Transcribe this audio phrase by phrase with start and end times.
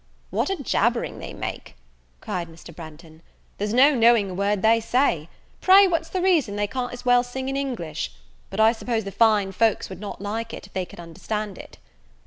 [0.31, 1.75] "What a jabbering they make!"
[2.21, 2.75] cried Mr.
[2.75, 3.21] Branghton,
[3.59, 5.29] "there's no knowing a word they say.
[5.61, 8.11] Pray, what's the reason they can't as well sing in English?
[8.49, 11.77] but I suppose the fine folks would not like it, if they could understand it."